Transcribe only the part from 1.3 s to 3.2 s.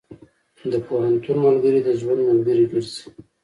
ملګري د ژوند ملګري ګرځي.